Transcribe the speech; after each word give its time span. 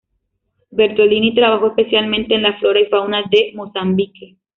Bertolini 0.71 1.35
trabajó 1.35 1.67
especialmente 1.77 2.33
en 2.33 2.41
la 2.41 2.57
flora 2.57 2.79
y 2.79 2.87
fauna 2.87 3.21
de 3.29 3.51
Mozambique. 3.53 4.37